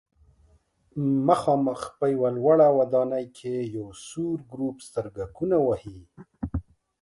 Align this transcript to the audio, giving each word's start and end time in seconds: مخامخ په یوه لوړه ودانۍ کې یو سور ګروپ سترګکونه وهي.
مخامخ 1.27 1.81
په 1.97 2.05
یوه 2.13 2.29
لوړه 2.37 2.67
ودانۍ 2.77 3.25
کې 3.37 3.55
یو 3.75 3.87
سور 4.07 4.37
ګروپ 4.51 4.77
سترګکونه 4.87 5.57
وهي. 5.67 5.99